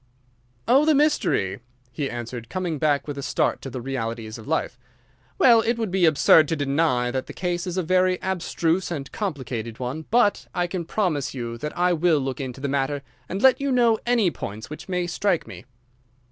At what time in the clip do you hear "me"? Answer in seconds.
15.45-15.65